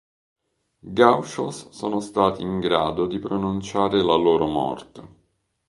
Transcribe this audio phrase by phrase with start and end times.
[0.95, 5.07] Gauchos sono stati in grado di pronunciare la loro morte".